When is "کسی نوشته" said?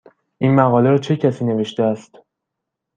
1.17-1.83